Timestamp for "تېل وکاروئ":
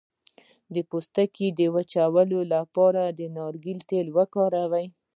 3.89-4.85